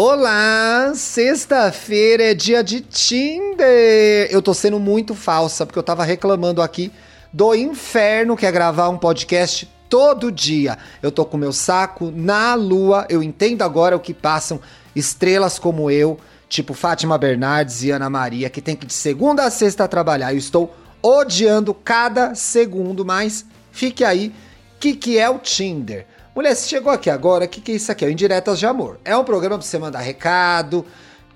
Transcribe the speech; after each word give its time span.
Olá, 0.00 0.92
sexta-feira 0.94 2.30
é 2.30 2.32
dia 2.32 2.62
de 2.62 2.80
Tinder. 2.80 4.28
Eu 4.30 4.40
tô 4.40 4.54
sendo 4.54 4.78
muito 4.78 5.12
falsa 5.12 5.66
porque 5.66 5.76
eu 5.76 5.82
tava 5.82 6.04
reclamando 6.04 6.62
aqui 6.62 6.92
do 7.32 7.52
inferno 7.52 8.36
que 8.36 8.46
é 8.46 8.52
gravar 8.52 8.90
um 8.90 8.96
podcast 8.96 9.68
todo 9.88 10.30
dia. 10.30 10.78
Eu 11.02 11.10
tô 11.10 11.24
com 11.24 11.36
meu 11.36 11.52
saco 11.52 12.12
na 12.14 12.54
lua. 12.54 13.06
Eu 13.08 13.24
entendo 13.24 13.62
agora 13.62 13.96
o 13.96 13.98
que 13.98 14.14
passam 14.14 14.60
estrelas 14.94 15.58
como 15.58 15.90
eu, 15.90 16.16
tipo 16.48 16.74
Fátima 16.74 17.18
Bernardes 17.18 17.82
e 17.82 17.90
Ana 17.90 18.08
Maria, 18.08 18.48
que 18.48 18.62
tem 18.62 18.76
que 18.76 18.86
de 18.86 18.94
segunda 18.94 19.46
a 19.46 19.50
sexta 19.50 19.88
trabalhar. 19.88 20.32
Eu 20.32 20.38
estou 20.38 20.76
odiando 21.02 21.74
cada 21.74 22.36
segundo, 22.36 23.04
mas 23.04 23.44
fique 23.72 24.04
aí. 24.04 24.28
O 24.28 24.78
que, 24.78 24.94
que 24.94 25.18
é 25.18 25.28
o 25.28 25.40
Tinder? 25.40 26.06
Mulher, 26.38 26.56
chegou 26.56 26.92
aqui 26.92 27.10
agora, 27.10 27.46
o 27.46 27.48
que, 27.48 27.60
que 27.60 27.72
é 27.72 27.74
isso 27.74 27.90
aqui? 27.90 28.04
É 28.04 28.10
Indiretas 28.12 28.60
de 28.60 28.64
Amor. 28.64 29.00
É 29.04 29.16
um 29.16 29.24
programa 29.24 29.58
pra 29.58 29.66
você 29.66 29.76
mandar 29.76 29.98
recado, 29.98 30.86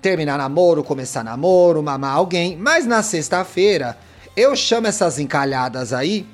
terminar 0.01 0.37
namoro, 0.37 0.81
começar 0.81 1.25
namoro, 1.25 1.83
mamar 1.83 2.15
alguém. 2.15 2.55
Mas 2.55 2.85
na 2.85 3.03
sexta-feira, 3.03 3.97
eu 4.33 4.55
chamo 4.55 4.87
essas 4.87 5.19
encalhadas 5.19 5.91
aí 5.91 6.25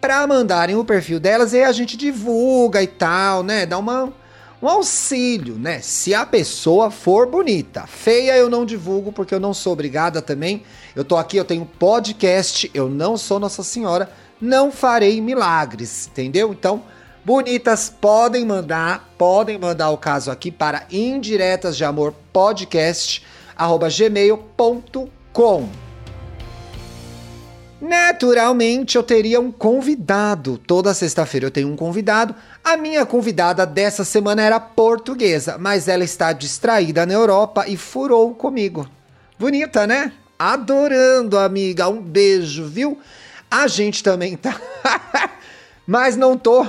pra 0.00 0.26
mandarem 0.26 0.74
o 0.74 0.84
perfil 0.84 1.20
delas 1.20 1.52
e 1.52 1.62
a 1.62 1.70
gente 1.70 1.96
divulga 1.96 2.82
e 2.82 2.88
tal, 2.88 3.44
né? 3.44 3.64
Dá 3.64 3.78
uma, 3.78 4.12
um 4.60 4.68
auxílio, 4.68 5.54
né? 5.54 5.78
Se 5.80 6.12
a 6.12 6.26
pessoa 6.26 6.90
for 6.90 7.28
bonita. 7.28 7.86
Feia 7.86 8.36
eu 8.36 8.50
não 8.50 8.66
divulgo 8.66 9.12
porque 9.12 9.36
eu 9.36 9.40
não 9.40 9.54
sou 9.54 9.72
obrigada 9.72 10.20
também. 10.20 10.64
Eu 10.96 11.04
tô 11.04 11.16
aqui, 11.16 11.36
eu 11.36 11.44
tenho 11.44 11.64
podcast, 11.64 12.68
eu 12.74 12.88
não 12.88 13.16
sou 13.16 13.38
Nossa 13.38 13.62
Senhora, 13.62 14.10
não 14.40 14.72
farei 14.72 15.20
milagres, 15.20 16.08
entendeu? 16.08 16.52
Então 16.52 16.82
Bonitas, 17.26 17.90
podem 17.90 18.46
mandar, 18.46 19.12
podem 19.18 19.58
mandar 19.58 19.90
o 19.90 19.98
caso 19.98 20.30
aqui 20.30 20.48
para 20.48 20.86
indiretas 20.92 21.76
de 21.76 21.84
amor 21.84 22.14
podcast. 22.32 23.20
Naturalmente, 27.80 28.94
eu 28.94 29.02
teria 29.02 29.40
um 29.40 29.50
convidado. 29.50 30.56
Toda 30.56 30.94
sexta-feira 30.94 31.46
eu 31.46 31.50
tenho 31.50 31.66
um 31.66 31.74
convidado. 31.74 32.32
A 32.62 32.76
minha 32.76 33.04
convidada 33.04 33.66
dessa 33.66 34.04
semana 34.04 34.42
era 34.42 34.60
portuguesa, 34.60 35.58
mas 35.58 35.88
ela 35.88 36.04
está 36.04 36.32
distraída 36.32 37.04
na 37.04 37.14
Europa 37.14 37.64
e 37.66 37.76
furou 37.76 38.36
comigo. 38.36 38.88
Bonita, 39.36 39.84
né? 39.84 40.12
Adorando, 40.38 41.36
amiga. 41.36 41.88
Um 41.88 42.00
beijo, 42.00 42.66
viu? 42.66 43.00
A 43.50 43.66
gente 43.66 44.04
também 44.04 44.36
tá. 44.36 44.54
mas 45.84 46.16
não 46.16 46.38
tô 46.38 46.64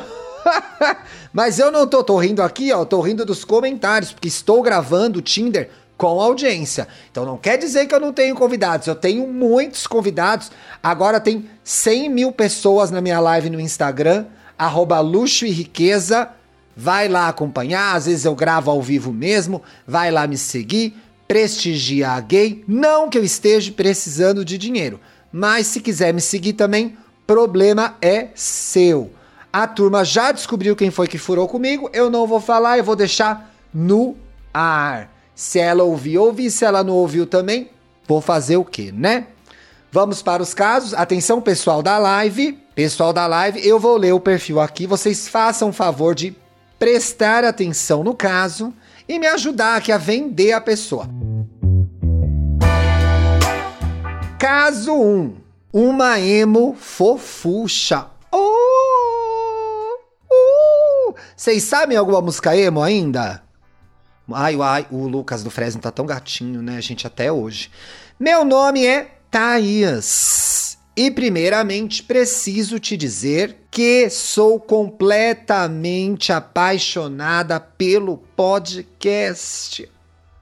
Mas 1.34 1.60
eu 1.60 1.72
não 1.72 1.88
tô, 1.88 2.04
tô 2.04 2.18
rindo 2.18 2.42
aqui, 2.42 2.72
ó, 2.72 2.86
tô 2.86 3.02
rindo 3.02 3.26
dos 3.26 3.44
comentários, 3.44 4.12
porque 4.12 4.28
estou 4.28 4.62
gravando 4.62 5.20
o 5.20 5.22
Tinder 5.22 5.70
com 5.98 6.22
audiência. 6.22 6.88
Então 7.12 7.26
não 7.26 7.38
quer 7.38 7.58
dizer 7.58 7.88
que 7.88 7.96
eu 7.96 8.00
não 8.00 8.14
tenho 8.14 8.36
convidados, 8.36 8.88
eu 8.88 8.96
tenho 8.96 9.28
muitos 9.28 9.88
convidados. 9.88 10.52
Agora 10.82 11.20
tem 11.20 11.50
100 11.64 12.10
mil 12.10 12.32
pessoas 12.32 12.92
na 12.92 13.02
minha 13.02 13.20
live 13.20 13.50
no 13.50 13.60
Instagram, 13.60 14.26
arroba 14.58 15.00
luxo 15.00 15.46
e 15.46 15.52
riqueza. 15.52 16.30
Vai 16.76 17.08
lá 17.08 17.28
acompanhar, 17.28 17.96
às 17.96 18.06
vezes 18.06 18.24
eu 18.24 18.36
gravo 18.36 18.70
ao 18.70 18.80
vivo 18.80 19.12
mesmo, 19.12 19.64
vai 19.88 20.12
lá 20.12 20.28
me 20.28 20.38
seguir, 20.38 20.96
prestigiar 21.28 22.18
a 22.18 22.22
gay. 22.22 22.64
Não 22.68 23.10
que 23.10 23.18
eu 23.18 23.24
esteja 23.24 23.72
precisando 23.72 24.46
de 24.46 24.60
dinheiro, 24.60 25.00
mas 25.32 25.66
se 25.66 25.80
quiser 25.80 26.14
me 26.14 26.22
seguir 26.22 26.54
também, 26.54 26.96
problema 27.26 27.98
é 28.00 28.28
seu. 28.36 29.12
A 29.52 29.68
turma 29.68 30.04
já 30.04 30.32
descobriu 30.32 30.76
quem 30.76 30.92
foi 30.92 31.08
que 31.08 31.18
furou 31.18 31.48
comigo. 31.48 31.90
Eu 31.94 32.10
não 32.10 32.28
vou 32.28 32.40
falar, 32.40 32.78
eu 32.78 32.84
vou 32.84 32.96
deixar 32.96 33.54
no 33.74 34.16
ar. 34.54 35.12
Se 35.34 35.60
ela 35.60 35.84
ouviu, 35.84 36.24
ouvi. 36.24 36.52
Se 36.52 36.66
ela 36.66 36.84
não 36.84 36.94
ouviu 36.94 37.26
também, 37.26 37.70
vou 38.08 38.22
fazer 38.22 38.58
o 38.58 38.66
quê, 38.66 38.92
né? 38.94 39.28
Vamos 39.92 40.22
para 40.22 40.44
os 40.44 40.54
casos. 40.54 40.94
Atenção, 40.94 41.42
pessoal 41.42 41.82
da 41.82 41.98
live. 41.98 42.54
Pessoal 42.76 43.12
da 43.14 43.26
live, 43.26 43.66
eu 43.66 43.80
vou 43.80 43.98
ler 43.98 44.14
o 44.14 44.20
perfil 44.20 44.60
aqui. 44.60 44.86
Vocês 44.86 45.28
façam 45.28 45.70
o 45.70 45.74
favor 45.74 46.14
de 46.14 46.36
prestar 46.78 47.44
atenção 47.44 48.04
no 48.04 48.14
caso 48.14 48.74
e 49.08 49.18
me 49.18 49.26
ajudar 49.28 49.78
aqui 49.78 49.92
a 49.92 49.98
vender 49.98 50.52
a 50.52 50.62
pessoa. 50.62 51.10
Caso 54.38 54.94
1. 54.94 55.36
Uma 55.74 56.20
emo 56.20 56.76
fofucha. 56.80 58.06
Oh! 58.32 58.77
Vocês 61.38 61.66
sabem 61.66 61.96
alguma 61.96 62.20
música 62.20 62.58
emo 62.58 62.82
ainda? 62.82 63.44
Ai, 64.34 64.58
ai, 64.60 64.88
o 64.90 65.08
Lucas 65.08 65.44
do 65.44 65.52
Fresno 65.52 65.80
tá 65.80 65.92
tão 65.92 66.04
gatinho, 66.04 66.64
né, 66.64 66.82
gente, 66.82 67.06
até 67.06 67.32
hoje. 67.32 67.70
Meu 68.20 68.44
nome 68.44 68.84
é 68.84 69.20
Thaís. 69.30 70.80
E 70.96 71.12
primeiramente 71.12 72.02
preciso 72.02 72.80
te 72.80 72.98
dizer 72.98 73.56
que 73.70 74.10
sou 74.10 74.60
completamente 74.60 76.34
apaixonada 76.34 77.60
pelo 77.60 78.18
podcast. 78.36 79.88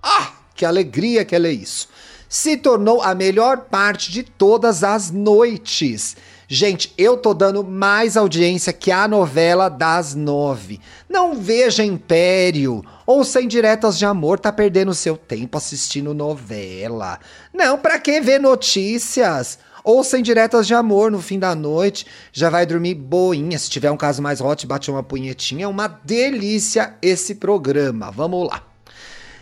Ah, 0.01 0.31
que 0.55 0.63
alegria 0.63 1.25
que 1.25 1.35
ela 1.35 1.47
é 1.47 1.51
isso. 1.51 1.89
Se 2.37 2.57
tornou 2.57 3.01
a 3.01 3.15
melhor 3.15 3.59
parte 3.71 4.11
de 4.11 4.21
todas 4.21 4.83
as 4.83 5.09
noites. 5.09 6.17
Gente, 6.49 6.93
eu 6.97 7.15
tô 7.15 7.33
dando 7.33 7.63
mais 7.63 8.17
audiência 8.17 8.73
que 8.73 8.91
a 8.91 9.07
novela 9.07 9.69
das 9.69 10.13
nove. 10.13 10.81
Não 11.07 11.35
veja 11.35 11.81
Império 11.81 12.83
ou 13.05 13.23
Sem 13.23 13.47
Diretas 13.47 13.97
de 13.97 14.05
Amor, 14.05 14.37
tá 14.37 14.51
perdendo 14.51 14.93
seu 14.93 15.15
tempo 15.15 15.57
assistindo 15.57 16.13
novela. 16.13 17.21
Não, 17.53 17.77
pra 17.77 17.99
que 17.99 18.19
ver 18.19 18.41
notícias? 18.41 19.57
Ou 19.81 20.03
sem 20.03 20.21
diretas 20.21 20.67
de 20.67 20.73
amor 20.73 21.11
no 21.11 21.21
fim 21.21 21.39
da 21.39 21.55
noite, 21.55 22.05
já 22.33 22.49
vai 22.49 22.65
dormir 22.65 22.95
boinha. 22.95 23.57
Se 23.57 23.69
tiver 23.69 23.91
um 23.91 23.97
caso 23.97 24.21
mais 24.21 24.41
hot, 24.41 24.67
bate 24.67 24.91
uma 24.91 25.03
punhetinha. 25.03 25.63
É 25.63 25.67
uma 25.69 25.87
delícia 25.87 26.95
esse 27.01 27.35
programa. 27.35 28.11
Vamos 28.11 28.49
lá. 28.49 28.61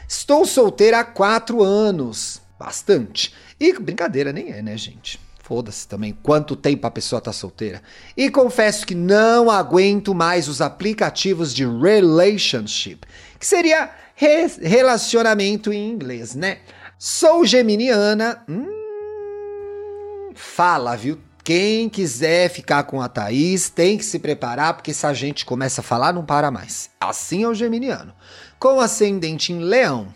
Estou 0.08 0.46
solteira 0.46 1.00
há 1.00 1.04
quatro 1.04 1.64
anos. 1.64 2.43
Bastante. 2.60 3.34
E 3.60 3.74
brincadeira 3.74 4.32
nem 4.32 4.52
é, 4.52 4.62
né, 4.62 4.78
gente? 4.78 5.20
Foda-se 5.44 5.86
também 5.88 6.18
quanto 6.24 6.56
tempo 6.56 6.88
a 6.88 6.92
pessoa 6.92 7.20
tá 7.20 7.34
solteira. 7.34 7.82
E 8.16 8.30
confesso 8.30 8.88
que 8.88 8.96
não 8.96 9.52
aguento 9.52 10.16
mais 10.16 10.48
os 10.48 10.62
aplicativos 10.62 11.54
de 11.54 11.66
relationship, 11.66 13.02
que 13.38 13.46
seria 13.46 13.92
re 14.16 14.48
relacionamento 14.62 15.74
em 15.74 15.90
inglês, 15.90 16.34
né? 16.34 16.60
Sou 16.98 17.46
geminiana. 17.46 18.42
Hum, 18.48 20.32
fala, 20.34 20.96
viu? 20.96 21.20
Quem 21.44 21.90
quiser 21.90 22.50
ficar 22.50 22.86
com 22.86 23.02
a 23.02 23.10
Thaís 23.10 23.70
tem 23.70 23.98
que 23.98 24.06
se 24.06 24.18
preparar, 24.18 24.76
porque 24.76 24.94
se 24.94 25.06
a 25.06 25.14
gente 25.14 25.46
começa 25.46 25.82
a 25.82 25.84
falar, 25.84 26.14
não 26.14 26.26
para 26.26 26.50
mais. 26.50 26.90
Assim 27.02 27.44
é 27.44 27.48
o 27.50 27.54
geminiano. 27.54 28.14
Com 28.58 28.80
ascendente 28.80 29.52
em 29.52 29.60
leão, 29.60 30.08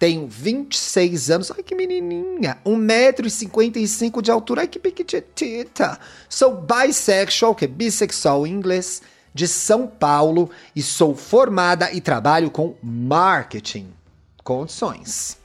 tenho 0.00 0.26
26 0.26 1.30
anos. 1.30 1.52
Ai, 1.54 1.62
que 1.62 1.74
menininha. 1.74 2.56
1,55m 2.64 4.22
de 4.22 4.30
altura. 4.30 4.62
Ai, 4.62 4.66
que 4.66 4.78
pequitita. 4.78 6.00
Sou 6.26 6.56
bisexual, 6.56 7.54
que 7.54 7.66
é 7.66 7.68
bissexual 7.68 8.46
em 8.46 8.50
inglês, 8.50 9.02
de 9.34 9.46
São 9.46 9.86
Paulo. 9.86 10.50
E 10.74 10.82
sou 10.82 11.14
formada 11.14 11.92
e 11.92 12.00
trabalho 12.00 12.50
com 12.50 12.74
marketing. 12.82 13.92
Condições. 14.42 15.36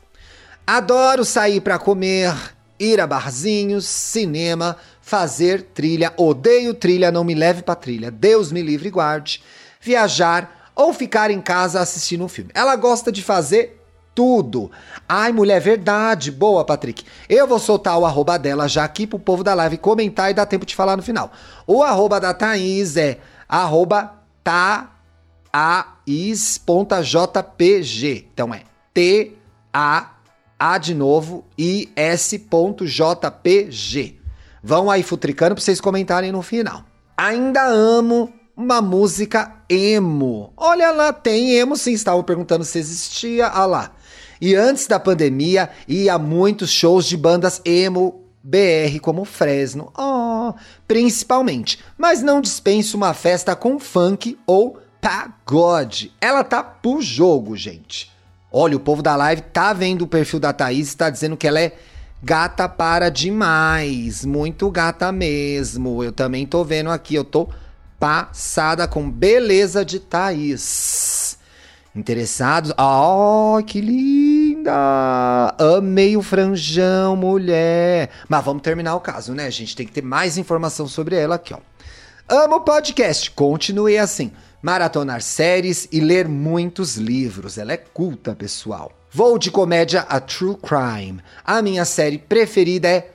Adoro 0.65 1.25
sair 1.25 1.59
para 1.59 1.77
comer, 1.77 2.33
ir 2.79 3.01
a 3.01 3.05
barzinhos, 3.05 3.85
cinema, 3.85 4.77
fazer 5.01 5.63
trilha. 5.73 6.13
Odeio 6.15 6.73
trilha, 6.73 7.11
não 7.11 7.25
me 7.25 7.35
leve 7.35 7.61
para 7.61 7.75
trilha. 7.75 8.09
Deus 8.09 8.53
me 8.53 8.61
livre 8.61 8.87
e 8.87 8.91
guarde. 8.91 9.43
Viajar 9.81 10.71
ou 10.73 10.93
ficar 10.93 11.29
em 11.29 11.41
casa 11.41 11.81
assistindo 11.81 12.23
um 12.23 12.29
filme. 12.29 12.51
Ela 12.53 12.77
gosta 12.77 13.11
de 13.11 13.21
fazer 13.21 13.84
tudo. 14.15 14.71
Ai, 15.07 15.31
mulher, 15.33 15.59
verdade. 15.59 16.31
Boa, 16.31 16.63
Patrick. 16.65 17.03
Eu 17.29 17.45
vou 17.45 17.59
soltar 17.59 17.99
o 17.99 18.05
arroba 18.05 18.39
dela 18.39 18.67
já 18.67 18.85
aqui 18.85 19.05
pro 19.05 19.19
povo 19.19 19.43
da 19.43 19.53
live 19.53 19.77
comentar 19.77 20.31
e 20.31 20.33
dar 20.33 20.45
tempo 20.45 20.65
de 20.65 20.73
falar 20.73 20.95
no 20.95 21.03
final. 21.03 21.31
O 21.67 21.83
arroba 21.83 22.19
da 22.19 22.33
Thaís 22.33 22.95
é 22.95 23.19
arroba. 23.47 24.15
Então 28.33 28.53
é 28.53 28.63
T-A, 28.93 30.11
A 30.57 30.77
de 30.77 30.95
novo, 30.95 31.43
I-S.jpg. 31.57 32.45
Vão 34.63 34.89
aí 34.89 35.03
futricando 35.03 35.55
pra 35.55 35.63
vocês 35.63 35.81
comentarem 35.81 36.31
no 36.31 36.41
final. 36.41 36.83
Ainda 37.17 37.65
amo 37.65 38.33
uma 38.55 38.81
música 38.81 39.51
emo. 39.69 40.53
Olha 40.55 40.91
lá, 40.91 41.11
tem 41.11 41.51
emo 41.55 41.75
sim. 41.75 41.93
Estavam 41.93 42.23
perguntando 42.23 42.63
se 42.63 42.79
existia. 42.79 43.47
Ah 43.47 43.65
lá. 43.65 43.91
E 44.39 44.55
antes 44.55 44.87
da 44.87 44.99
pandemia, 44.99 45.69
ia 45.87 46.17
muitos 46.17 46.69
shows 46.69 47.05
de 47.05 47.17
bandas 47.17 47.61
emo 47.65 48.21
BR 48.43 48.99
como 49.01 49.25
Fresno, 49.25 49.91
oh, 49.97 50.53
principalmente. 50.87 51.79
Mas 51.97 52.21
não 52.21 52.41
dispenso 52.41 52.95
uma 52.95 53.13
festa 53.13 53.55
com 53.55 53.79
funk 53.79 54.37
ou 54.45 54.79
pagode. 55.01 56.13
Ela 56.21 56.43
tá 56.43 56.63
pro 56.63 57.01
jogo, 57.01 57.57
gente. 57.57 58.11
Olha, 58.51 58.77
o 58.77 58.79
povo 58.79 59.01
da 59.01 59.15
live 59.15 59.41
tá 59.41 59.73
vendo 59.73 60.03
o 60.03 60.07
perfil 60.07 60.39
da 60.39 60.53
Thaís 60.53 60.93
e 60.93 60.97
tá 60.97 61.09
dizendo 61.09 61.35
que 61.35 61.47
ela 61.47 61.59
é 61.59 61.75
gata 62.21 62.69
para 62.69 63.09
demais. 63.09 64.23
Muito 64.23 64.69
gata 64.69 65.11
mesmo. 65.11 66.03
Eu 66.03 66.11
também 66.11 66.45
tô 66.45 66.63
vendo 66.63 66.89
aqui, 66.89 67.15
eu 67.15 67.23
tô 67.23 67.49
passada 67.99 68.87
com 68.87 69.09
beleza 69.09 69.83
de 69.83 69.99
Thaís. 69.99 71.37
Interessados? 71.95 72.73
Oh, 72.77 73.63
que 73.65 73.79
linda! 73.79 75.55
Amei 75.77 76.17
o 76.17 76.21
franjão, 76.21 77.15
mulher. 77.15 78.09
Mas 78.27 78.43
vamos 78.43 78.61
terminar 78.61 78.95
o 78.95 78.99
caso, 78.99 79.33
né? 79.33 79.45
A 79.45 79.49
gente 79.49 79.75
tem 79.75 79.85
que 79.85 79.93
ter 79.93 80.03
mais 80.03 80.37
informação 80.37 80.87
sobre 80.87 81.15
ela 81.15 81.35
aqui, 81.35 81.53
ó. 81.53 81.59
Amo 82.27 82.61
podcast. 82.61 83.31
Continue 83.31 83.97
assim. 83.97 84.31
Maratonar 84.61 85.21
séries 85.21 85.87
e 85.91 86.01
ler 86.01 86.27
muitos 86.27 86.97
livros. 86.97 87.57
Ela 87.57 87.73
é 87.73 87.77
culta, 87.77 88.35
pessoal. 88.35 88.91
Vou 89.09 89.37
de 89.37 89.49
comédia 89.49 90.01
a 90.01 90.19
True 90.19 90.57
Crime. 90.57 91.21
A 91.45 91.61
minha 91.61 91.85
série 91.85 92.17
preferida 92.17 92.89
é 92.89 93.11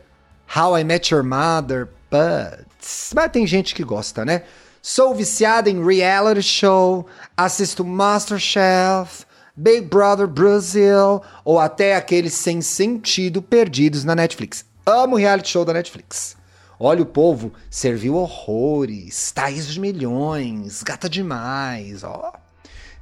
How 0.56 0.79
I 0.79 0.85
Met 0.85 1.12
Your 1.12 1.23
Mother, 1.23 1.88
but... 2.11 2.67
Mas 3.15 3.31
tem 3.31 3.47
gente 3.47 3.75
que 3.75 3.85
gosta, 3.85 4.25
né? 4.25 4.44
Sou 4.82 5.15
viciada 5.15 5.69
em 5.69 5.85
reality 5.85 6.43
show, 6.43 7.06
assisto 7.37 7.85
Masterchef, 7.85 9.27
Big 9.55 9.82
Brother 9.82 10.27
Brasil 10.27 11.21
ou 11.44 11.59
até 11.59 11.94
aqueles 11.94 12.32
sem 12.32 12.62
sentido 12.62 13.43
perdidos 13.43 14.05
na 14.05 14.15
Netflix. 14.15 14.65
Amo 14.87 15.17
reality 15.17 15.50
show 15.50 15.67
da 15.67 15.75
Netflix. 15.75 16.35
Olha, 16.79 17.03
o 17.03 17.06
povo 17.06 17.53
serviu 17.69 18.17
horrores, 18.17 19.31
Thaís 19.32 19.67
de 19.67 19.79
milhões, 19.79 20.82
gata 20.82 21.11
demais, 21.11 22.03
ó. 22.03 22.32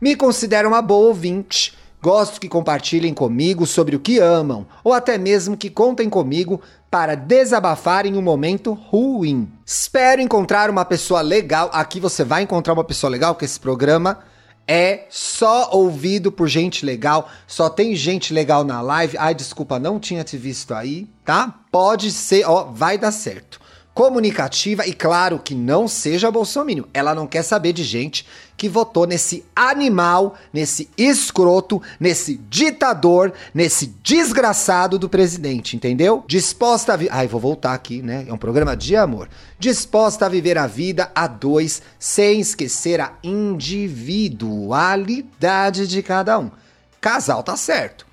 Me 0.00 0.16
considero 0.16 0.68
uma 0.68 0.82
boa 0.82 1.06
ouvinte. 1.06 1.78
Gosto 2.00 2.40
que 2.40 2.48
compartilhem 2.48 3.12
comigo 3.12 3.66
sobre 3.66 3.96
o 3.96 4.00
que 4.00 4.20
amam, 4.20 4.66
ou 4.84 4.92
até 4.92 5.18
mesmo 5.18 5.56
que 5.56 5.68
contem 5.68 6.08
comigo 6.08 6.60
para 6.90 7.14
desabafar 7.14 8.06
em 8.06 8.16
um 8.16 8.22
momento 8.22 8.72
ruim. 8.72 9.50
Espero 9.64 10.20
encontrar 10.20 10.70
uma 10.70 10.84
pessoa 10.84 11.20
legal. 11.20 11.70
Aqui 11.72 12.00
você 12.00 12.24
vai 12.24 12.42
encontrar 12.42 12.72
uma 12.72 12.84
pessoa 12.84 13.10
legal, 13.10 13.34
que 13.34 13.44
esse 13.44 13.60
programa 13.60 14.20
é 14.66 15.06
só 15.10 15.70
ouvido 15.72 16.32
por 16.32 16.48
gente 16.48 16.84
legal. 16.84 17.28
Só 17.46 17.68
tem 17.68 17.94
gente 17.94 18.32
legal 18.32 18.64
na 18.64 18.80
live. 18.80 19.18
Ai, 19.18 19.34
desculpa, 19.34 19.78
não 19.78 19.98
tinha 19.98 20.24
te 20.24 20.36
visto 20.36 20.74
aí, 20.74 21.08
tá? 21.24 21.54
Pode 21.70 22.10
ser, 22.10 22.44
ó, 22.46 22.64
vai 22.64 22.96
dar 22.96 23.12
certo 23.12 23.67
comunicativa 23.98 24.86
e 24.86 24.92
claro 24.92 25.40
que 25.40 25.56
não 25.56 25.88
seja 25.88 26.30
bolsominion. 26.30 26.84
Ela 26.94 27.16
não 27.16 27.26
quer 27.26 27.42
saber 27.42 27.72
de 27.72 27.82
gente 27.82 28.24
que 28.56 28.68
votou 28.68 29.08
nesse 29.08 29.44
animal, 29.56 30.36
nesse 30.52 30.88
escroto, 30.96 31.82
nesse 31.98 32.36
ditador, 32.48 33.32
nesse 33.52 33.88
desgraçado 34.00 35.00
do 35.00 35.08
presidente, 35.08 35.74
entendeu? 35.74 36.22
Disposta 36.28 36.92
a 36.92 36.96
vi... 36.96 37.08
Ai, 37.10 37.26
vou 37.26 37.40
voltar 37.40 37.74
aqui, 37.74 38.00
né? 38.00 38.24
É 38.28 38.32
um 38.32 38.38
programa 38.38 38.76
de 38.76 38.94
amor. 38.94 39.28
Disposta 39.58 40.26
a 40.26 40.28
viver 40.28 40.56
a 40.56 40.68
vida 40.68 41.10
a 41.12 41.26
dois, 41.26 41.82
sem 41.98 42.38
esquecer 42.38 43.00
a 43.00 43.14
individualidade 43.20 45.88
de 45.88 46.04
cada 46.04 46.38
um. 46.38 46.52
Casal 47.00 47.42
tá 47.42 47.56
certo. 47.56 48.06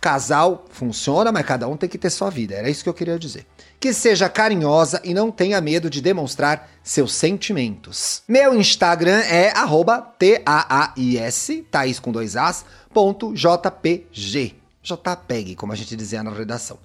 Casal 0.00 0.66
funciona, 0.70 1.32
mas 1.32 1.44
cada 1.44 1.66
um 1.66 1.76
tem 1.76 1.88
que 1.88 1.98
ter 1.98 2.10
sua 2.10 2.30
vida. 2.30 2.54
Era 2.54 2.70
isso 2.70 2.84
que 2.84 2.88
eu 2.88 2.94
queria 2.94 3.18
dizer 3.18 3.44
que 3.82 3.92
seja 3.92 4.28
carinhosa 4.28 5.00
e 5.02 5.12
não 5.12 5.32
tenha 5.32 5.60
medo 5.60 5.90
de 5.90 6.00
demonstrar 6.00 6.70
seus 6.84 7.12
sentimentos. 7.12 8.22
Meu 8.28 8.54
Instagram 8.54 9.18
é 9.22 9.52
T-A-A-I-S, 10.20 11.66
Thaís 11.68 11.98
com 11.98 12.12
dois 12.12 12.36
As, 12.36 12.64
ponto 12.94 13.34
JPG. 13.34 14.54
JPEG, 14.84 15.56
como 15.56 15.72
a 15.72 15.74
gente 15.74 15.96
dizia 15.96 16.22
na 16.22 16.30
redação. 16.30 16.78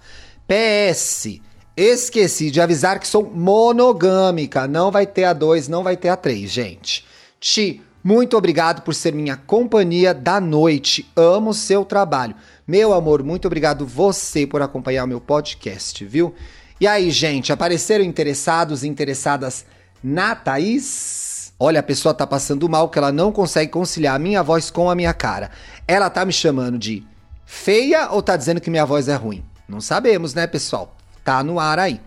PS, 0.47 1.39
esqueci 1.75 2.49
de 2.49 2.59
avisar 2.59 2.99
que 2.99 3.07
sou 3.07 3.29
monogâmica. 3.31 4.67
Não 4.67 4.89
vai 4.89 5.05
ter 5.05 5.25
a 5.25 5.33
dois, 5.33 5.67
não 5.67 5.83
vai 5.83 5.95
ter 5.95 6.09
a 6.09 6.17
três, 6.17 6.49
gente. 6.49 7.05
Ti, 7.39 7.79
muito 8.03 8.35
obrigado 8.35 8.81
por 8.81 8.95
ser 8.95 9.13
minha 9.13 9.37
companhia 9.37 10.15
da 10.15 10.41
noite. 10.41 11.07
Amo 11.15 11.53
seu 11.53 11.85
trabalho. 11.85 12.33
Meu 12.67 12.91
amor, 12.91 13.21
muito 13.21 13.45
obrigado 13.45 13.85
você 13.85 14.47
por 14.47 14.63
acompanhar 14.63 15.03
o 15.03 15.07
meu 15.07 15.21
podcast, 15.21 16.03
viu? 16.03 16.33
E 16.79 16.85
aí, 16.85 17.09
gente, 17.09 17.51
apareceram 17.51 18.05
interessados 18.05 18.83
e 18.83 18.87
interessadas 18.87 19.65
na 20.03 20.35
Thaís? 20.35 21.51
Olha, 21.59 21.79
a 21.79 21.83
pessoa 21.83 22.13
tá 22.13 22.27
passando 22.27 22.69
mal 22.69 22.87
que 22.87 22.99
ela 22.99 23.11
não 23.11 23.31
consegue 23.31 23.71
conciliar 23.71 24.15
a 24.15 24.19
minha 24.19 24.43
voz 24.43 24.69
com 24.69 24.87
a 24.87 24.93
minha 24.93 25.11
cara. 25.11 25.49
Ela 25.87 26.07
tá 26.07 26.23
me 26.23 26.31
chamando 26.31 26.77
de 26.77 27.03
feia 27.47 28.11
ou 28.11 28.21
tá 28.21 28.37
dizendo 28.37 28.61
que 28.61 28.69
minha 28.69 28.85
voz 28.85 29.07
é 29.07 29.15
ruim? 29.15 29.43
Não 29.67 29.81
sabemos, 29.81 30.35
né, 30.35 30.45
pessoal? 30.45 30.95
Tá 31.23 31.43
no 31.43 31.59
ar 31.59 31.79
aí. 31.79 31.99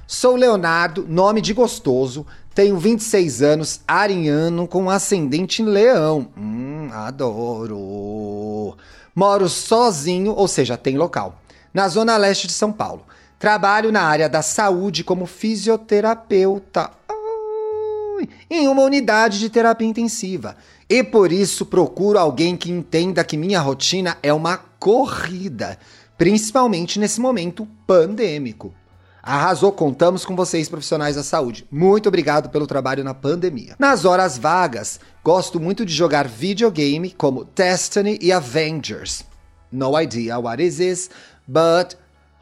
Sou 0.06 0.36
Leonardo, 0.36 1.04
nome 1.08 1.40
de 1.40 1.52
gostoso, 1.52 2.24
tenho 2.54 2.78
26 2.78 3.42
anos, 3.42 3.80
ariano 3.86 4.68
com 4.68 4.88
ascendente 4.88 5.60
em 5.60 5.64
leão. 5.64 6.28
Hum, 6.36 6.88
adoro. 6.92 8.76
Moro 9.12 9.48
sozinho, 9.48 10.32
ou 10.32 10.46
seja, 10.46 10.76
tem 10.76 10.96
local, 10.96 11.42
na 11.74 11.88
zona 11.88 12.16
leste 12.16 12.46
de 12.46 12.52
São 12.52 12.72
Paulo. 12.72 13.04
Trabalho 13.40 13.90
na 13.90 14.02
área 14.02 14.28
da 14.28 14.40
saúde 14.40 15.02
como 15.02 15.26
fisioterapeuta. 15.26 16.92
Ai, 17.08 18.28
em 18.48 18.68
uma 18.68 18.82
unidade 18.82 19.40
de 19.40 19.50
terapia 19.50 19.86
intensiva. 19.86 20.56
E 20.88 21.02
por 21.02 21.32
isso 21.32 21.66
procuro 21.66 22.18
alguém 22.18 22.56
que 22.56 22.70
entenda 22.70 23.24
que 23.24 23.36
minha 23.36 23.60
rotina 23.60 24.16
é 24.22 24.32
uma 24.32 24.56
corrida 24.56 25.76
principalmente 26.18 26.98
nesse 26.98 27.20
momento 27.20 27.66
pandêmico. 27.86 28.74
Arrasou, 29.22 29.70
contamos 29.70 30.24
com 30.24 30.34
vocês, 30.34 30.68
profissionais 30.68 31.16
da 31.16 31.22
saúde. 31.22 31.66
Muito 31.70 32.08
obrigado 32.08 32.50
pelo 32.50 32.66
trabalho 32.66 33.04
na 33.04 33.14
pandemia. 33.14 33.76
Nas 33.78 34.04
horas 34.04 34.36
vagas, 34.36 34.98
gosto 35.22 35.60
muito 35.60 35.86
de 35.86 35.92
jogar 35.92 36.26
videogame 36.26 37.10
como 37.12 37.44
Destiny 37.44 38.18
e 38.20 38.32
Avengers. 38.32 39.24
No 39.70 40.00
idea 40.00 40.38
what 40.38 40.62
is 40.62 40.78
this, 40.78 41.10
but 41.46 41.94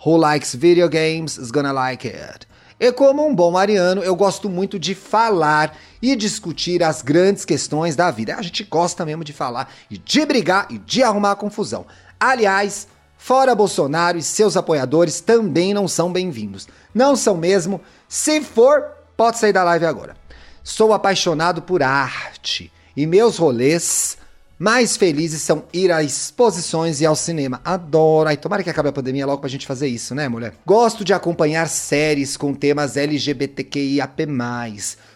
who 0.04 0.16
likes 0.16 0.54
video 0.54 0.88
games 0.88 1.36
is 1.36 1.50
gonna 1.50 1.72
like 1.72 2.06
it. 2.06 2.46
E 2.78 2.92
como 2.92 3.26
um 3.26 3.34
bom 3.34 3.56
ariano, 3.56 4.02
eu 4.02 4.14
gosto 4.14 4.48
muito 4.48 4.78
de 4.78 4.94
falar 4.94 5.76
e 6.00 6.14
discutir 6.14 6.82
as 6.82 7.02
grandes 7.02 7.44
questões 7.44 7.96
da 7.96 8.10
vida. 8.10 8.36
A 8.36 8.42
gente 8.42 8.64
gosta 8.64 9.04
mesmo 9.04 9.24
de 9.24 9.32
falar 9.32 9.72
e 9.90 9.98
de 9.98 10.24
brigar 10.24 10.68
e 10.70 10.78
de 10.78 11.02
arrumar 11.02 11.36
confusão. 11.36 11.86
Aliás, 12.20 12.86
Fora 13.26 13.56
Bolsonaro 13.56 14.16
e 14.16 14.22
seus 14.22 14.56
apoiadores 14.56 15.20
também 15.20 15.74
não 15.74 15.88
são 15.88 16.12
bem-vindos. 16.12 16.68
Não 16.94 17.16
são 17.16 17.36
mesmo. 17.36 17.80
Se 18.08 18.40
for, 18.40 18.84
pode 19.16 19.38
sair 19.38 19.52
da 19.52 19.64
live 19.64 19.84
agora. 19.84 20.16
Sou 20.62 20.92
apaixonado 20.92 21.60
por 21.60 21.82
arte 21.82 22.70
e 22.96 23.04
meus 23.04 23.36
rolês 23.36 24.16
mais 24.56 24.96
felizes 24.96 25.42
são 25.42 25.64
ir 25.72 25.90
a 25.90 26.04
exposições 26.04 27.00
e 27.00 27.06
ao 27.06 27.16
cinema. 27.16 27.60
Adoro. 27.64 28.28
Ai, 28.28 28.36
tomara 28.36 28.62
que 28.62 28.70
acabe 28.70 28.90
a 28.90 28.92
pandemia 28.92 29.26
logo 29.26 29.40
pra 29.40 29.50
gente 29.50 29.66
fazer 29.66 29.88
isso, 29.88 30.14
né, 30.14 30.28
mulher? 30.28 30.54
Gosto 30.64 31.04
de 31.04 31.12
acompanhar 31.12 31.68
séries 31.68 32.36
com 32.36 32.54
temas 32.54 32.96
LGBTQIAP+, 32.96 34.24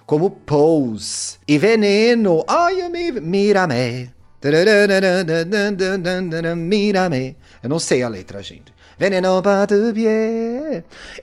como 0.04 0.30
Pose 0.32 1.38
e 1.46 1.56
Veneno. 1.56 2.44
Ai, 2.48 2.80
amei. 2.80 3.12
Mira-me. 3.12 4.19
Mira-me. 6.56 7.36
Eu 7.62 7.68
não 7.68 7.78
sei 7.78 8.02
a 8.02 8.08
letra, 8.08 8.42
gente. 8.42 8.72
Veneno. 8.98 9.42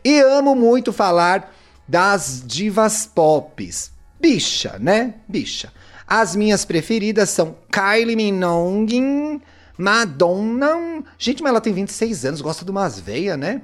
E 0.03 0.19
amo 0.19 0.55
muito 0.55 0.93
falar 0.93 1.53
das 1.87 2.43
divas 2.45 3.05
pops. 3.05 3.91
Bicha, 4.19 4.77
né? 4.79 5.15
Bicha. 5.27 5.71
As 6.07 6.35
minhas 6.35 6.65
preferidas 6.65 7.29
são 7.29 7.55
Kylie 7.71 8.15
Minogue, 8.15 9.41
Madonna. 9.77 11.03
Gente, 11.17 11.43
mas 11.43 11.49
ela 11.51 11.61
tem 11.61 11.73
26 11.73 12.25
anos, 12.25 12.41
gosta 12.41 12.63
de 12.63 12.71
umas 12.71 12.99
veias, 12.99 13.37
né? 13.37 13.61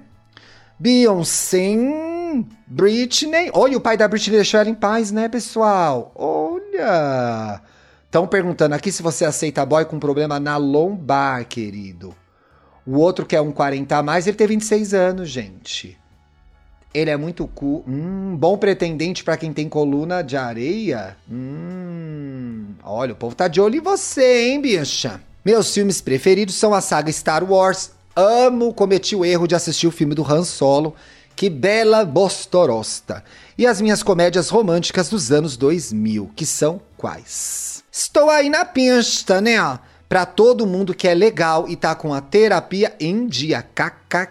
Beyoncé. 0.79 1.77
Britney. 2.65 3.51
Olha, 3.53 3.77
o 3.77 3.81
pai 3.81 3.95
da 3.95 4.07
Britney 4.07 4.37
deixou 4.37 4.59
ela 4.59 4.69
em 4.69 4.75
paz, 4.75 5.11
né, 5.11 5.29
pessoal? 5.29 6.11
Olha. 6.15 7.61
Estão 8.13 8.27
perguntando 8.27 8.75
aqui 8.75 8.91
se 8.91 9.01
você 9.01 9.25
aceita 9.25 9.65
boy 9.65 9.85
com 9.85 9.97
problema 9.97 10.39
na 10.39 10.55
lombar, 10.55 11.43
querido. 11.47 12.15
O 12.85 12.99
outro 12.99 13.25
que 13.25 13.35
é 13.35 13.41
um 13.41 13.51
40 13.51 13.97
a 13.97 14.03
mais, 14.03 14.27
ele 14.27 14.37
tem 14.37 14.45
26 14.45 14.93
anos, 14.93 15.27
gente. 15.27 15.97
Ele 16.93 17.09
é 17.09 17.17
muito 17.17 17.47
cool. 17.47 17.83
Hum, 17.87 18.37
bom 18.37 18.55
pretendente 18.55 19.23
para 19.23 19.35
quem 19.35 19.51
tem 19.51 19.67
coluna 19.67 20.21
de 20.21 20.37
areia. 20.37 21.17
Hum, 21.27 22.75
olha, 22.83 23.13
o 23.13 23.15
povo 23.15 23.33
tá 23.33 23.47
de 23.47 23.59
olho 23.59 23.77
em 23.77 23.81
você, 23.81 24.51
hein, 24.51 24.61
bicha? 24.61 25.19
Meus 25.43 25.73
filmes 25.73 25.99
preferidos 25.99 26.53
são 26.53 26.71
a 26.71 26.81
saga 26.81 27.11
Star 27.11 27.43
Wars. 27.43 27.93
Amo, 28.15 28.75
cometi 28.75 29.15
o 29.15 29.25
erro 29.25 29.47
de 29.47 29.55
assistir 29.55 29.87
o 29.87 29.91
filme 29.91 30.13
do 30.13 30.23
Han 30.23 30.43
Solo. 30.43 30.93
Que 31.35 31.49
bela 31.49 32.05
bostorosta. 32.05 33.23
E 33.57 33.65
as 33.65 33.81
minhas 33.81 34.03
comédias 34.03 34.49
românticas 34.49 35.09
dos 35.09 35.31
anos 35.31 35.57
2000, 35.57 36.29
que 36.35 36.45
são 36.45 36.79
quais? 36.95 37.82
Estou 37.95 38.27
aí 38.31 38.49
na 38.49 38.65
pista, 38.65 39.39
né? 39.39 39.79
Pra 40.09 40.25
todo 40.25 40.65
mundo 40.65 40.95
que 40.95 41.07
é 41.07 41.13
legal 41.13 41.69
e 41.69 41.75
tá 41.75 41.93
com 41.93 42.11
a 42.11 42.19
terapia 42.21 42.95
em 42.99 43.27
dia. 43.27 43.61
KKK. 43.61 44.23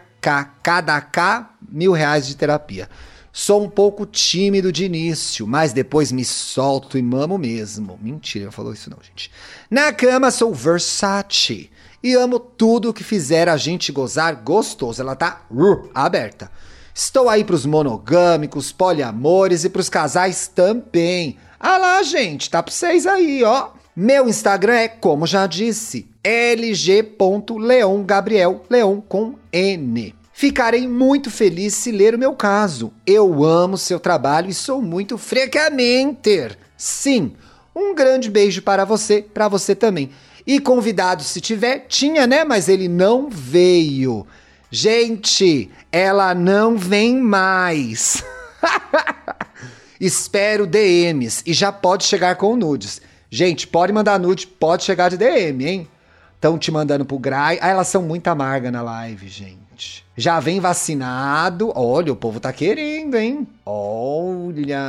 Cada 0.61 1.01
K 1.01 1.49
mil 1.71 1.93
reais 1.93 2.27
de 2.27 2.37
terapia. 2.37 2.89
Sou 3.33 3.63
um 3.63 3.71
pouco 3.71 4.05
tímido 4.05 4.73
de 4.73 4.85
início, 4.85 5.47
mas 5.47 5.73
depois 5.73 6.11
me 6.11 6.25
solto 6.25 6.99
e 6.99 7.03
mamo 7.03 7.39
mesmo. 7.39 7.97
Mentira, 8.03 8.47
não 8.47 8.53
falou 8.53 8.73
isso 8.73 8.91
não, 8.91 8.99
gente. 9.01 9.31
Na 9.71 9.93
cama 9.93 10.33
sou 10.33 10.53
Versace 10.53 11.71
e 12.03 12.15
amo 12.15 12.41
tudo 12.41 12.93
que 12.93 13.05
fizer 13.05 13.49
a 13.49 13.57
gente 13.57 13.93
gozar 13.93 14.35
gostoso. 14.43 15.01
Ela 15.01 15.15
tá 15.15 15.47
uh, 15.49 15.89
aberta. 15.95 16.51
Estou 16.93 17.29
aí 17.29 17.45
pros 17.45 17.65
monogâmicos, 17.65 18.73
poliamores 18.73 19.65
e 19.65 19.71
pros 19.71 19.89
casais 19.89 20.49
também. 20.49 21.39
Ah 21.65 21.79
lá, 21.79 22.03
gente, 22.03 22.51
tá 22.51 22.61
pra 22.61 22.75
vocês 22.75 23.07
aí, 23.07 23.45
ó. 23.45 23.69
Meu 23.95 24.29
Instagram 24.29 24.75
é, 24.75 24.89
como 24.89 25.29
já 25.29 25.47
disse, 25.47 26.09
lg.leongabriel, 26.27 28.65
leon 28.69 29.01
com 29.01 29.37
N. 29.53 30.13
Ficarei 30.33 30.89
muito 30.89 31.31
feliz 31.31 31.75
se 31.75 31.93
ler 31.93 32.17
o 32.17 32.19
meu 32.19 32.35
caso. 32.35 32.93
Eu 33.07 33.45
amo 33.45 33.79
seu 33.79 34.01
trabalho 34.01 34.51
e 34.51 34.55
sou 34.55 34.83
muito 34.83 35.17
frequamente. 35.17 36.59
Sim, 36.77 37.35
um 37.77 37.95
grande 37.95 38.29
beijo 38.29 38.61
para 38.61 38.85
você, 38.85 39.23
para 39.23 39.47
você 39.47 39.77
também. 39.77 40.11
E 40.45 40.59
convidado 40.59 41.23
se 41.23 41.41
tiver, 41.41 41.87
tinha, 41.87 42.27
né? 42.27 42.43
Mas 42.43 42.69
ele 42.69 42.89
não 42.89 43.31
veio. 43.31 44.27
Gente, 44.69 45.71
ela 45.93 46.35
não 46.35 46.77
vem 46.77 47.19
mais. 47.19 48.25
Espero 50.03 50.67
DMs 50.67 51.45
e 51.47 51.53
já 51.55 51.71
pode 51.71 52.03
chegar 52.03 52.35
com 52.35 52.57
nudes. 52.57 53.01
Gente, 53.31 53.69
pode 53.69 53.93
mandar 53.93 54.19
nude, 54.19 54.49
pode 54.49 54.83
chegar 54.83 55.09
de 55.09 55.17
DM, 55.17 55.65
hein? 55.65 55.89
Estão 56.35 56.59
te 56.59 56.73
mandando 56.73 57.05
pro 57.05 57.21
Grai. 57.21 57.57
Ah, 57.63 57.69
elas 57.69 57.87
são 57.87 58.03
muito 58.03 58.27
amargas 58.27 58.73
na 58.73 58.83
live, 58.83 59.29
gente. 59.29 60.05
Já 60.17 60.41
vem 60.41 60.59
vacinado. 60.59 61.73
Olha, 61.77 62.13
o 62.13 62.17
povo 62.17 62.41
tá 62.41 62.53
querendo, 62.53 63.15
hein? 63.15 63.47
Olha. 63.65 64.81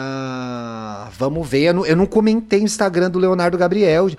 Vamos 1.12 1.48
ver. 1.48 1.66
Eu 1.66 1.76
não, 1.76 1.86
eu 1.86 1.96
não 1.96 2.08
comentei 2.08 2.58
no 2.62 2.66
Instagram 2.66 3.12
do 3.12 3.20
Leonardo 3.20 3.56
Gabriel. 3.56 4.10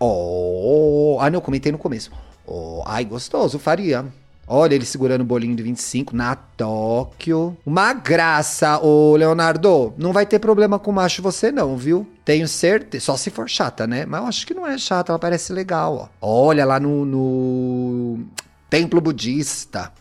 Oh. 0.00 1.16
Ah, 1.20 1.30
não, 1.30 1.36
eu 1.36 1.42
comentei 1.42 1.70
no 1.70 1.78
começo. 1.78 2.10
Oh. 2.44 2.82
Ai, 2.84 3.04
gostoso, 3.04 3.56
faria. 3.56 4.04
Olha 4.52 4.74
ele 4.74 4.84
segurando 4.84 5.20
o 5.20 5.24
bolinho 5.24 5.54
de 5.54 5.62
25 5.62 6.16
na 6.16 6.34
Tóquio. 6.34 7.56
Uma 7.64 7.92
graça, 7.92 8.80
ô 8.82 9.14
Leonardo. 9.14 9.94
Não 9.96 10.12
vai 10.12 10.26
ter 10.26 10.40
problema 10.40 10.76
com 10.76 10.90
macho 10.90 11.22
você 11.22 11.52
não, 11.52 11.76
viu? 11.76 12.04
Tenho 12.24 12.48
certeza. 12.48 13.04
Só 13.04 13.16
se 13.16 13.30
for 13.30 13.48
chata, 13.48 13.86
né? 13.86 14.04
Mas 14.04 14.20
eu 14.20 14.26
acho 14.26 14.46
que 14.48 14.52
não 14.52 14.66
é 14.66 14.76
chata, 14.76 15.12
ela 15.12 15.20
parece 15.20 15.52
legal, 15.52 16.10
ó. 16.20 16.48
Olha 16.48 16.64
lá 16.64 16.80
no, 16.80 17.04
no 17.04 18.24
templo 18.68 19.00
budista. 19.00 19.92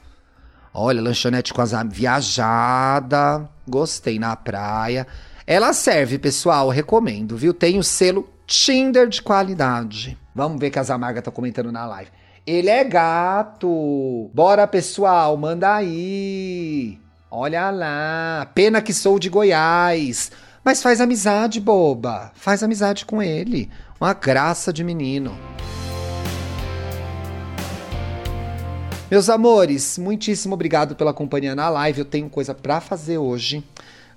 Olha, 0.73 0.99
lanchonete 0.99 1.53
com 1.53 1.61
as 1.61 1.73
viajada. 1.87 3.47
Gostei 3.67 4.17
na 4.17 4.35
praia. 4.35 5.05
Ela 5.45 5.73
serve, 5.73 6.17
pessoal, 6.17 6.69
recomendo, 6.69 7.37
viu? 7.37 7.53
Tem 7.53 7.77
o 7.77 7.83
selo 7.83 8.27
Tinder 8.47 9.07
de 9.07 9.21
qualidade. 9.21 10.17
Vamos 10.33 10.59
ver 10.59 10.71
que 10.71 10.79
as 10.79 10.89
amargas 10.89 11.19
estão 11.19 11.31
comentando 11.31 11.71
na 11.71 11.85
live. 11.85 12.09
Ele 12.45 12.69
é 12.69 12.83
gato. 12.83 14.29
Bora, 14.33 14.67
pessoal, 14.67 15.37
manda 15.37 15.75
aí. 15.75 16.97
Olha 17.29 17.69
lá. 17.69 18.49
Pena 18.55 18.81
que 18.81 18.93
sou 18.93 19.19
de 19.19 19.29
Goiás. 19.29 20.31
Mas 20.63 20.81
faz 20.81 20.99
amizade, 20.99 21.59
boba. 21.59 22.31
Faz 22.35 22.63
amizade 22.63 23.05
com 23.05 23.21
ele. 23.21 23.69
Uma 23.99 24.13
graça 24.13 24.73
de 24.73 24.83
menino. 24.83 25.37
Meus 29.11 29.27
amores, 29.27 29.97
muitíssimo 29.97 30.53
obrigado 30.53 30.95
pela 30.95 31.13
companhia 31.13 31.55
na 31.55 31.67
live. 31.67 31.99
Eu 31.99 32.05
tenho 32.05 32.29
coisa 32.29 32.53
para 32.53 32.79
fazer 32.79 33.17
hoje. 33.17 33.63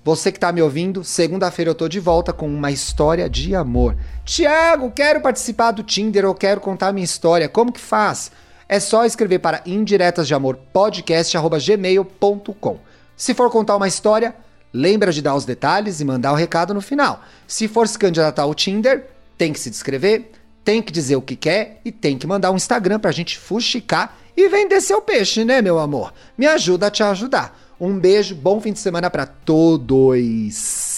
Você 0.05 0.33
que 0.33 0.39
tá 0.39 0.51
me 0.51 0.61
ouvindo, 0.61 1.01
segunda-feira 1.01 1.71
eu 1.71 1.75
tô 1.75 1.87
de 1.87 1.97
volta 1.97 2.33
com 2.33 2.45
uma 2.45 2.69
história 2.69 3.29
de 3.29 3.55
amor. 3.55 3.95
Tiago, 4.25 4.91
quero 4.91 5.21
participar 5.21 5.71
do 5.71 5.81
Tinder 5.81 6.25
ou 6.25 6.35
quero 6.35 6.59
contar 6.59 6.91
minha 6.91 7.05
história. 7.05 7.47
Como 7.47 7.71
que 7.71 7.79
faz? 7.79 8.29
É 8.67 8.81
só 8.81 9.05
escrever 9.05 9.39
para 9.39 9.61
indiretas 9.65 10.27
de 10.27 10.33
amor. 10.33 10.59
Se 13.15 13.33
for 13.33 13.49
contar 13.49 13.77
uma 13.77 13.87
história, 13.87 14.35
lembra 14.73 15.09
de 15.09 15.21
dar 15.21 15.35
os 15.35 15.45
detalhes 15.45 16.01
e 16.01 16.05
mandar 16.05 16.33
o 16.33 16.35
recado 16.35 16.73
no 16.73 16.81
final. 16.81 17.21
Se 17.47 17.69
for 17.69 17.87
se 17.87 17.97
candidatar 17.97 18.41
ao 18.41 18.53
Tinder, 18.53 19.07
tem 19.37 19.53
que 19.53 19.59
se 19.59 19.69
descrever, 19.69 20.33
tem 20.65 20.81
que 20.81 20.91
dizer 20.91 21.15
o 21.15 21.21
que 21.21 21.37
quer 21.37 21.79
e 21.85 21.93
tem 21.93 22.17
que 22.17 22.27
mandar 22.27 22.51
um 22.51 22.57
Instagram 22.57 22.99
pra 22.99 23.13
gente 23.13 23.39
fuxicar 23.39 24.17
e 24.35 24.49
vender 24.49 24.81
seu 24.81 25.01
peixe, 25.01 25.45
né, 25.45 25.61
meu 25.61 25.79
amor? 25.79 26.13
Me 26.37 26.45
ajuda 26.45 26.87
a 26.87 26.91
te 26.91 27.03
ajudar. 27.03 27.57
Um 27.79 27.99
beijo, 27.99 28.35
bom 28.35 28.61
fim 28.61 28.71
de 28.71 28.79
semana 28.79 29.09
para 29.09 29.25
todos. 29.25 30.92